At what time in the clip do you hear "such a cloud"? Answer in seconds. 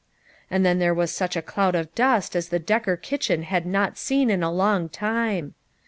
1.11-1.75